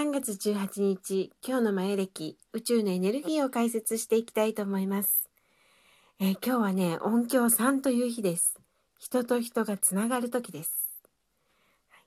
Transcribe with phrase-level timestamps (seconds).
[0.00, 5.28] 3月18日、今日の前歴、宇宙のエネルギーを解説していきたいと思います。
[6.18, 8.58] えー、今日はね、音響3という日です。
[8.98, 10.88] 人と人がつながる時です。
[11.90, 11.98] は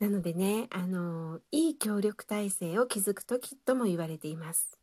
[0.00, 4.78] い、なのでね、あのー、いい協力体制を築く時とも言われています。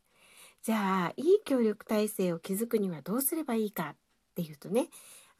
[0.62, 3.96] じゃあ、いい協力体制を築くにはどうすればいいかっ
[4.36, 4.86] ていうとね、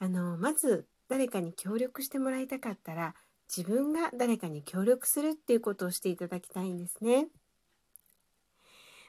[0.01, 3.15] あのー、まず誰かに協力してもらいたかったら、
[3.55, 7.29] 自分が誰かに協力するっていうことをしていただきたいんですね。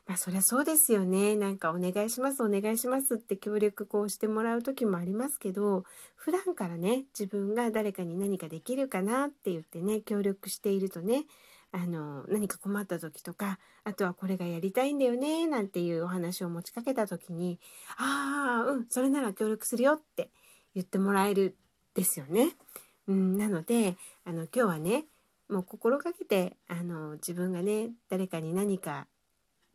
[0.06, 1.36] まあそりゃそうですよね。
[1.38, 11.24] なんかお願いしますお願いしますって協力こうしてもらう時もありますけど普段からね自分が誰かに何かできるかなって言ってね協力しているとね
[11.72, 17.60] あの何か困った時とかあとはこれがやりたいんだよねなんていうお話を持ちかけた時に
[17.98, 20.30] 「ああうんそれなら協力するよ」って
[20.76, 21.56] 言ってもらえる
[21.94, 22.56] ですよね。
[23.08, 25.06] うん、なのであの今日はね
[25.50, 29.08] もう心がけてあの自分がね誰かに何か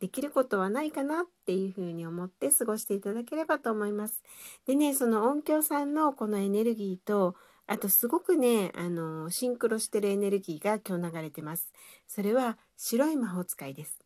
[0.00, 4.22] できることはないかなっていうふうに思って過ごしていただければと思います。
[4.66, 7.34] でねその音響さんのこのエネルギーと
[7.66, 11.70] あとすごくねあのシンクロしてるエネルギーが今日流れてます。
[12.06, 13.98] それは白い魔法使いです。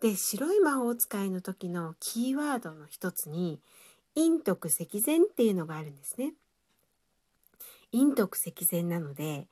[0.00, 3.60] で白い魔法使いの時のキーワードの一つに
[4.16, 6.34] 陰徳積善っていうのがあるんですね。
[7.92, 9.48] 陰徳積善なので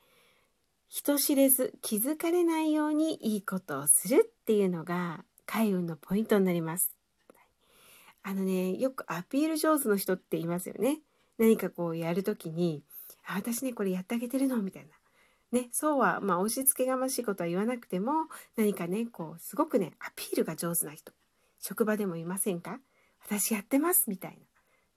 [0.87, 6.95] 人知れず気づかれないようにいいことをするっていうのが開運のポイントになります。
[8.23, 10.99] あのねよくアピール上手の人っていますよね。
[11.37, 12.83] 何かこうやる時に
[13.25, 14.89] 「あ私ねこれやってあげてるの」みたいな。
[15.51, 18.13] ね、そうは、まあ、押し付けがましいことは言わなくても
[18.55, 21.11] 何かねこうすごくねアピールが上手な人
[21.59, 22.79] 職場でもいませんか？
[23.25, 24.39] 私やってますみたい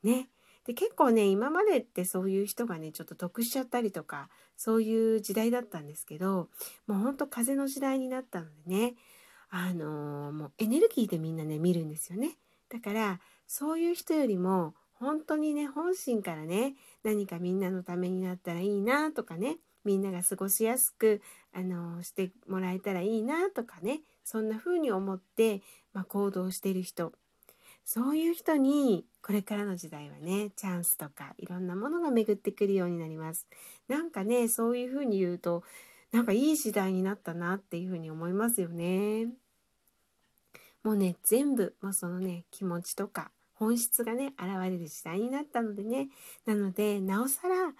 [0.04, 0.28] なね
[0.66, 6.48] で結構ね今までってそういう人がねちょっと得しちゃったりとかそういう時代だったんですけど
[6.86, 8.94] もうほんと風の時代になったのでね
[9.50, 12.38] あのー、もうエネルギーでみんなね見るんですよね。
[12.70, 27.12] だからそういう人よりも本当にね本心からね何かみんなのためになったらいいなとかねみんなが過ごしやすく、あのー、してもらえたらいいなとかねそんな風に思って、まあ、行動してる人
[27.84, 33.46] そういう人にこれからの時代はねチャンスとかいろんなものが巡ってくるようになります。
[33.88, 35.62] なんかねそういうふうに言うと
[36.12, 39.28] なんかいい時代になったなっていうふうに思いますよね。
[40.82, 46.08] もうね全部もうそのね気持ちとか本質がね現れる時代になったのでね。
[46.46, 47.72] なのでなおさら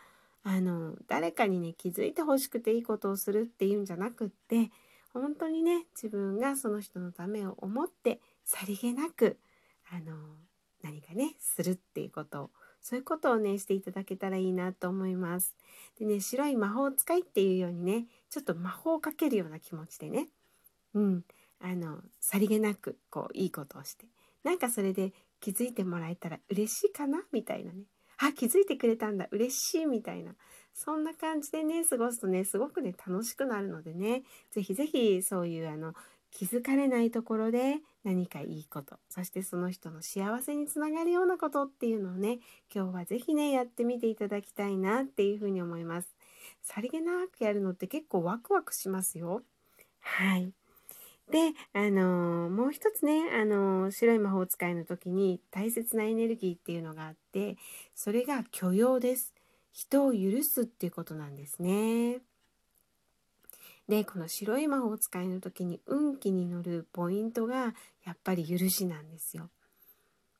[0.43, 4.71] あの誰かにね気づいてほしくていいことをするっていうんじゃなくって
[5.13, 9.39] 本当にね自分がその人のためを思ってさりげなく
[9.91, 10.17] あの
[10.83, 12.51] 何かねするっていうことを
[12.81, 15.55] そういうことをねしていただけたらいいなと思います。
[15.99, 20.29] でね白い魔法使いっていうようにねちょっと魔法をかけるような気持ちでね
[20.95, 21.25] うん
[21.61, 24.07] あのさりげなくこういいことをして
[24.43, 27.85] なんかそれで気づいてもらえたら嬉しいかなみたいなね
[28.19, 30.33] あ気づいてくれたんだ嬉しいみたいな
[30.75, 35.95] そんな感じでね過ごすとねすごくね楽しくなるのでね是非是非そういうあの
[36.31, 42.39] 気づかれないところで何かいいことそしてその人の幸せにつながるようなことっていうのをね
[42.73, 46.15] 今日は是非ねやってみていただきたいなっていうふうに思います。
[46.63, 49.43] さりげなくやるのって結構ワクワクしますよ。
[50.01, 50.53] はい。
[51.31, 57.57] で、あのー、もう一つね、あのー、白い魔法使いの時に大切なエネルギーっていうのがあって
[57.95, 59.33] それが許容です。
[59.73, 62.21] 人を許すっていうことなんですね。
[63.89, 67.75] でこの白い魔法使いの時に運気に乗るポイントが
[68.05, 69.51] やっぱり許しなんですよ。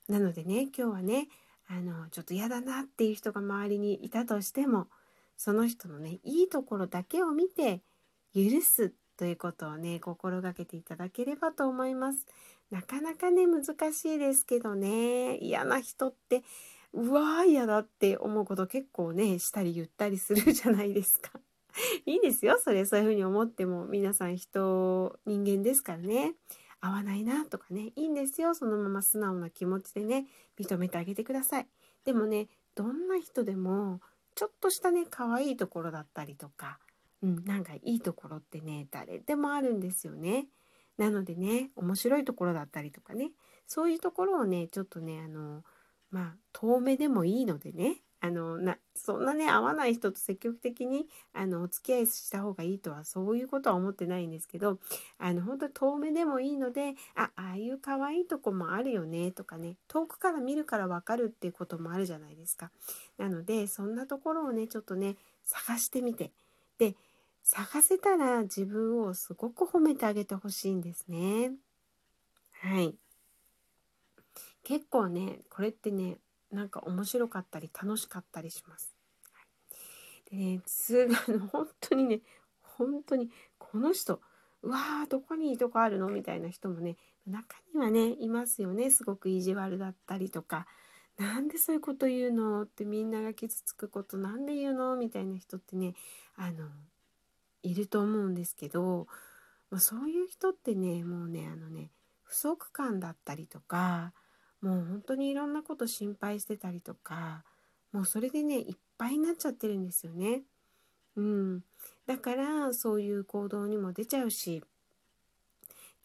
[0.09, 1.29] なのでね今日はね
[1.69, 4.89] あのちょっと嫌だなっていう人が周りにいたとしても
[5.37, 7.83] その人のねいいところだけを見て
[8.35, 12.27] 許すということをね心がけていただければと思います。
[12.71, 16.43] なかなかね難しいですけどね嫌な人って
[16.93, 21.31] うわー嫌だって思うこと結構ねしたり言ったりするじゃないですか。
[22.07, 23.87] いいんですよそれそういうふうに思っても。
[23.87, 26.35] 皆さん人人間ですからね。
[26.81, 27.93] 合わないなとかね。
[27.97, 28.55] いいんですよ。
[28.55, 30.27] そのまま素直な気持ちでね
[30.59, 31.69] 認めてあげてください。
[32.05, 34.01] でもねどんな人でも
[34.35, 36.79] ちょっとしたね可愛いところだったりとか、
[37.23, 40.47] うん、なんかいいところってね誰でもあるんですよね。
[40.97, 43.33] なのでね面白いところだったりとかね。
[43.67, 45.65] そういうところをねちょっとねあの
[46.11, 54.79] まあ遠目でもいいのでねあのなそんなね合わない人と積極的にあのお付き合いした方がいいとはそういうことは思ってないんですけど
[55.19, 62.71] あの本当遠目でもいいのであああいう可愛いとこもあるよねとかね遠くから見るから分かるっていうこともあるじゃないですか。
[63.19, 66.31] なのでそんなところをねちょっとね探してみて
[66.79, 66.95] で
[67.43, 71.53] 探せたら自分をすごく褒めてあげてほしいんですね。
[72.63, 72.95] はい。
[74.63, 76.17] 結構ね、これってね、
[76.55, 78.95] なんか面白かったり楽しかったりします。
[80.31, 82.21] でね、すあの 本当にね、
[82.63, 84.21] 本当にこの人、
[84.63, 86.09] うわーどこにいいとこあるの？
[86.09, 86.97] みたいな人もね、
[87.27, 88.91] 中にはね、いますよね。
[88.91, 90.67] すごく意地悪だったりとか、
[91.19, 92.63] なんでそういうこと言うの？
[92.63, 94.97] ってみんなが傷つくことなんで言うの？
[94.97, 95.95] みたいな人ってね、
[96.37, 96.69] あの、
[97.63, 99.07] いると思うんですけど、
[99.71, 101.91] まあ、そういう人ってね、もうね、あのね、
[102.23, 104.13] 不足感だったりとか、
[104.65, 107.45] もう本当にいろんなこと心配してたりとか
[107.93, 110.43] もうそれでねいっぱいになっちゃってるんですよね。
[111.17, 111.63] うん、
[112.07, 114.65] だからそういう行動にも出ちゃうし。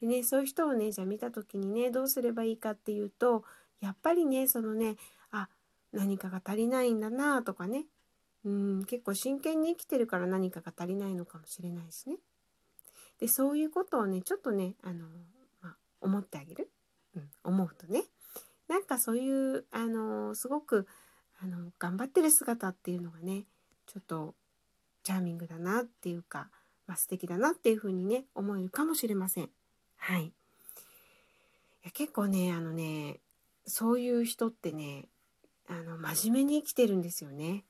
[0.01, 3.43] でねそういう人をねじゃあ見た時にねどうすればいいかっていうと
[3.81, 4.97] やっぱりねそのね
[5.31, 5.47] あ
[5.93, 7.85] 何かが足りないんだなとかね。
[8.45, 12.17] うん結構真剣に生きてるから何かが足りないのかもしれないしね。
[13.19, 15.05] でそういうことをねちょっとねあの、
[15.61, 16.69] まあ、思ってあげる、
[17.15, 18.03] うん、思うとね。
[18.99, 20.87] そういうあのすごく
[21.41, 23.43] あの頑張ってる姿っていうのがね
[23.87, 24.35] ちょっと
[25.03, 26.49] チャーミングだなっていうか、
[26.85, 29.49] まあ、素敵だなっていうふうにね思えるかもしれません。
[29.97, 30.25] はい。
[30.25, 30.31] い
[31.85, 33.19] や結構ねあのね
[33.65, 35.05] そういう人ってね
[35.67, 37.63] あの真面目に生きてるんですよね。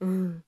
[0.00, 0.44] うん。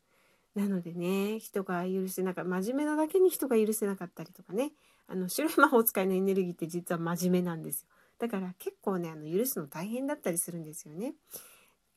[0.55, 4.73] なのでね人が許せなかった真面目なだけに人が許せなかったりとかね
[5.09, 7.89] あの白い魔法使いのエネルギーって実は真面目なんですよ。
[8.23, 11.15] だから結構ねあの許すの大変だったりするんですよね。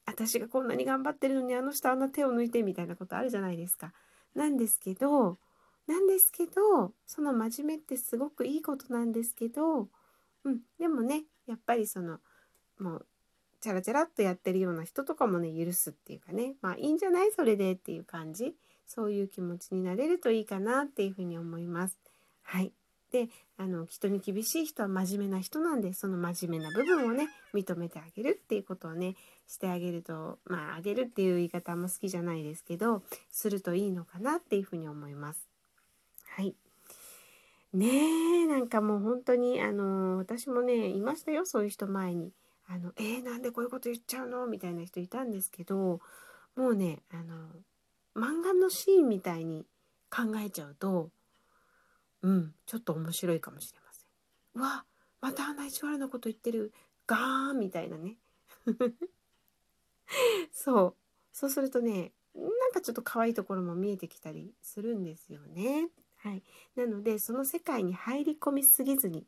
[0.07, 3.93] 私がこんなに頑張ってるのにあの人あんな手を抜いてみたいなことあるじゃないですか。
[4.33, 5.37] なんですけど
[5.85, 9.87] なんですけどその真面目ってすごくいいことなんですけど、
[10.45, 12.17] うん、でもねやっぱりその
[12.79, 13.05] もう
[13.61, 17.31] チャラチャラっとやってるような人とかもね許すっていうかねまあいいんじゃない？
[17.35, 18.55] それでっていう感じ
[18.87, 21.99] そういう気持ちになれるといいかなっていうふうに思います。
[22.41, 22.73] はい
[23.15, 29.15] であの人に厳しい人は真面目な人なんでその真面目な部分をね認めてあげるっていうことをね
[29.47, 35.47] してあげるとまああげるっていう言い方も好きじゃないですけどするといいのかなっていうふうに思います。
[36.35, 36.55] はい
[37.71, 37.87] ね
[38.43, 42.33] えなんかもう本当にあの私もねいましたよそういう人前に。
[42.67, 44.47] あのえー、なんでこういうこと言っちゃうの？
[44.47, 46.01] みたいな人いたんですけど
[46.55, 47.35] もうねあの
[48.15, 49.65] 漫画のシーンみたいに
[50.09, 51.11] 考えちゃうと
[52.25, 54.09] うん、ちょっと面白いかもしれません。
[54.55, 54.83] うわ、
[55.21, 56.73] またあんな意地悪なこと言ってる。
[57.05, 58.17] ガーンみたいなね。
[60.51, 60.95] そう。
[61.31, 65.91] そうするとね、なんかちょっと可愛いところも見えてきたりするんですよね。
[66.17, 66.41] はい。
[66.75, 69.27] なので、その世界に入り込みすぎずに、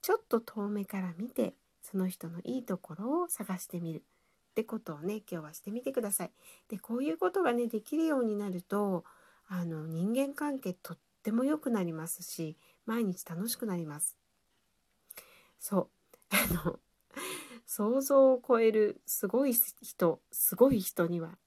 [0.00, 4.02] ちょっと遠目から見て、その人のいいところを探してみる。
[4.50, 6.32] ってことをね、今日はしてみてください。
[6.68, 9.04] で、こういうことがね、できるようになると、
[9.46, 14.16] あの、人間関係とってっても良くなりますし毎日楽しくなります。
[15.60, 15.88] そう。
[16.34, 16.80] あの
[17.64, 21.38] 想像を超えるすごい人すごい人には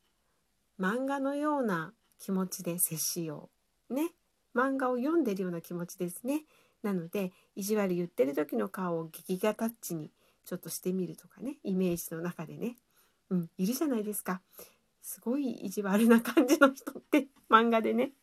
[0.80, 3.50] 漫画のような気持ちで接しよ
[3.90, 3.94] う。
[3.94, 4.14] ね。
[4.56, 6.46] 漫画を読んでるような気持ちですね。
[6.82, 10.14] なので意地悪言ってる時の顔を劇画タッチに
[10.46, 12.78] ちょっとしてみるとかねイメージの中でね。
[13.30, 14.42] うんいるじゃないですか。
[15.02, 18.14] すごい意地悪な感じの人って漫画でね。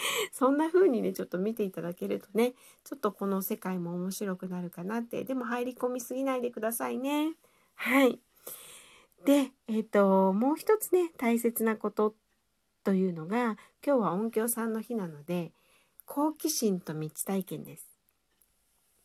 [0.32, 7.36] そんな風にねちょっと見ていただけるとねちょっとこの世界も面白くなるかなってでも入り込みすぎないでくださいね。
[7.74, 8.20] はい
[9.24, 12.14] でえっ、ー、ともう一つね大切なこと
[12.84, 15.52] というのが今日は音響さんの日なので
[16.04, 17.92] 好奇心と道体験です。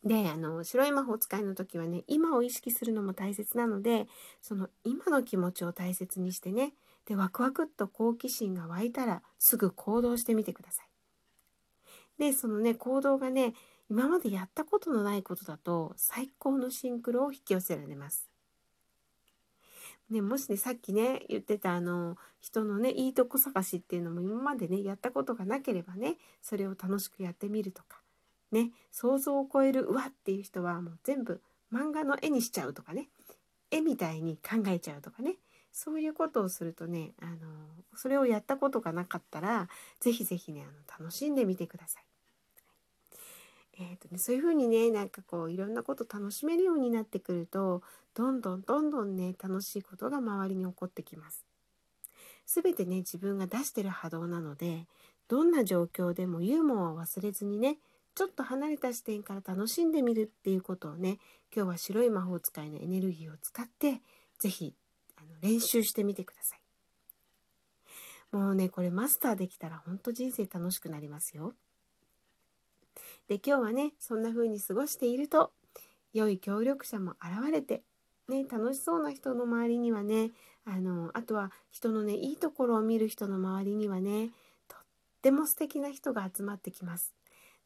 [0.04, 4.06] であの白い魔法使いの時はね今を意識するのも大切なので
[4.40, 6.72] その今の気持ちを大切にしてね
[7.08, 10.88] でワクワクっと好奇心が湧いたらすぐ行動してみてください。
[12.18, 13.54] でそのね行動がね
[13.88, 18.28] 今までやったことのないことだと最高のシンクロを引き寄せられます。
[20.10, 28.02] ね、もしねさっきね言ってたあの人のねいいとこ探しっていうのも今までねやったことがなければねそれを楽しくやってみるとか
[28.52, 31.40] ね想像を超えるうわっていう人はもう全部
[31.72, 33.08] 漫画の絵にしちゃうとかね
[33.70, 35.36] 絵みたいに考えちゃうとかね
[35.72, 37.36] そういうことをするとねあの
[37.94, 39.68] それをやったことがなかったら
[40.00, 42.04] 是非是非ねあの楽しんでみてください。
[43.80, 47.82] えーとね、そういうふうにねなんかこういろんなこと楽しめるようになってくると
[48.12, 51.44] どんどんどんどんね楽しいことが周りに起こってきます。
[52.44, 54.86] すべてね自分が出してる波動なので
[55.28, 57.76] どんな状況でもユーモアを忘れずにね
[58.14, 61.18] ちょっと離れた視点から楽しんでみるっていうことをね
[61.54, 64.00] 今日は白い魔法使いのエネルギーを使って
[64.40, 64.74] 是非
[65.40, 66.60] 練習してみてください。
[68.30, 71.54] もうねこれマスターできたら本当人生楽しくなりますよ。
[73.28, 75.52] で今日はねそんな風に過ごしていると
[76.12, 77.82] 良い協力者も現れて、
[78.28, 80.30] ね、楽しそうな人の周りにはね
[80.64, 84.30] あのあとは人のねいいところを見る人の周りにはね
[84.66, 84.80] とっ
[85.22, 87.14] ても素敵な人が集まってきます。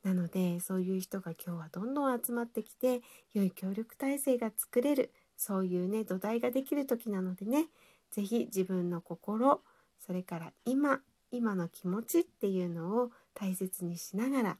[0.04, 3.02] なのでそういう人が今日はどんどん集まってきて
[3.34, 7.66] 良い協力体制が作れるそういうね土台ができる時なのでね
[8.12, 9.60] 是非自分の心
[9.98, 11.00] それから今
[11.32, 14.58] 今の気持ちっていうのを大切にしながら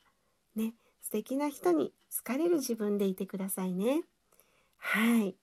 [0.56, 4.02] ね素敵な人に好かれる自分でいてくださいね。
[4.78, 5.36] はい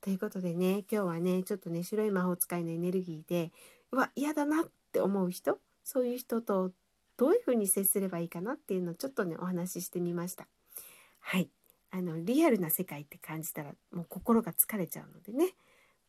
[0.00, 3.52] ということでね今日はねちょっとね白い魔法使いのエネルギーで
[3.92, 6.72] うわ嫌だなって思う人そういう人と
[7.16, 10.48] どういうふうに接すればいいかなっていうのをちょっとねお話ししてみました。
[11.20, 11.48] はい
[11.90, 15.54] あのリアルな世界って感じたらもう心が疲れちゃうのでね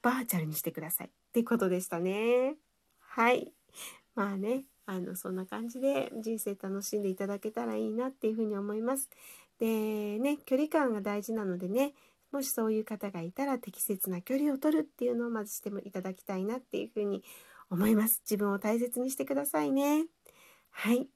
[0.02, 2.56] バーチャルにしてくださいってことでしたね。
[3.00, 3.52] はい
[4.16, 9.10] まあねあのそんな感じで人生楽しんでいただけたらいいなっていうふうに思います。
[9.60, 11.94] でね距離感が大事なのでね
[12.32, 17.24] もしそういう方がいたら適切な距離を取るっていうのをまずしてもいただきたいなっていうふうに
[17.70, 18.22] 思います。
[18.26, 20.06] 自分を大切にしてくださいね。
[20.72, 21.10] はい。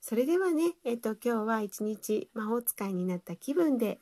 [0.00, 3.98] それではね、えっと、今日は一日魔法使いになった気分で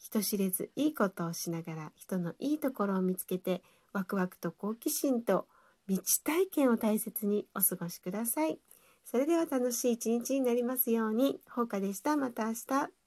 [0.00, 5.46] 人知れずいいことをしながら人のいいところを見つけてワクワクと好奇心と
[5.88, 8.58] 未知体験を大切にお過ごしください。
[9.04, 11.40] それでは楽しい一日になりますように。
[11.50, 12.16] ほうかでした。
[12.16, 13.01] また明日。